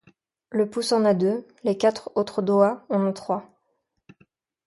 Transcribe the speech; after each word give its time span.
Le 0.49 0.67
pouce 0.67 0.93
en 0.93 1.05
a 1.05 1.13
deux, 1.13 1.45
les 1.63 1.77
quatre 1.77 2.09
autres 2.15 2.41
doigts 2.41 2.87
en 2.89 3.05
ont 3.05 3.13
trois. 3.13 3.55